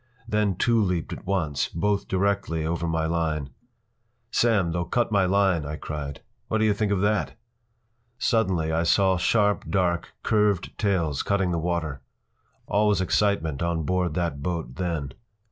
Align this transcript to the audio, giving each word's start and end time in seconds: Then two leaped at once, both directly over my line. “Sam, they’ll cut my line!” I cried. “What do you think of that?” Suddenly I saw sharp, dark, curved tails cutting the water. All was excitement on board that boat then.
Then 0.27 0.55
two 0.55 0.81
leaped 0.81 1.13
at 1.13 1.27
once, 1.27 1.67
both 1.69 2.07
directly 2.07 2.65
over 2.65 2.87
my 2.87 3.05
line. 3.05 3.51
“Sam, 4.31 4.71
they’ll 4.71 4.85
cut 4.85 5.11
my 5.11 5.25
line!” 5.27 5.63
I 5.63 5.75
cried. 5.75 6.21
“What 6.47 6.57
do 6.57 6.65
you 6.65 6.73
think 6.73 6.91
of 6.91 7.01
that?” 7.01 7.35
Suddenly 8.17 8.71
I 8.71 8.81
saw 8.81 9.17
sharp, 9.17 9.69
dark, 9.69 10.15
curved 10.23 10.75
tails 10.79 11.21
cutting 11.21 11.51
the 11.51 11.59
water. 11.59 12.01
All 12.65 12.87
was 12.87 12.99
excitement 12.99 13.61
on 13.61 13.83
board 13.83 14.15
that 14.15 14.41
boat 14.41 14.73
then. 14.77 15.11